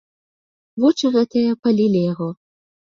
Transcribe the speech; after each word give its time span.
Вочы 0.87 1.05
гэтыя 1.17 1.51
палілі 1.65 2.05
яго. 2.11 2.27